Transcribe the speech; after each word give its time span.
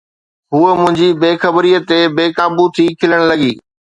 هوءَ 0.53 0.69
منهنجي 0.79 1.09
بي 1.21 1.31
خبريءَ 1.43 1.79
تي 1.89 1.99
بي 2.15 2.25
قابو 2.37 2.65
ٿي 2.75 2.85
کلڻ 2.99 3.21
لڳي. 3.31 3.53